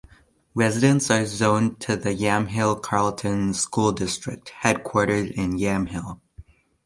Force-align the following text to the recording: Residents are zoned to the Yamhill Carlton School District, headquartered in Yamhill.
Residents 0.55 1.11
are 1.11 1.27
zoned 1.27 1.79
to 1.81 1.95
the 1.95 2.11
Yamhill 2.11 2.77
Carlton 2.77 3.53
School 3.53 3.91
District, 3.91 4.51
headquartered 4.63 5.31
in 5.33 5.59
Yamhill. 5.59 6.19